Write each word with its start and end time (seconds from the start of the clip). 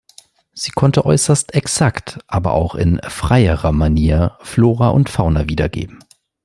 Sie 0.55 0.71
konnte 0.71 1.05
äußerst 1.05 1.53
exakt, 1.53 2.17
aber 2.25 2.53
auch 2.53 2.73
in 2.73 2.99
freierer 3.07 3.71
Manier 3.71 4.35
Flora 4.41 4.87
und 4.89 5.11
Fauna 5.11 5.47
wiedergeben. 5.47 6.03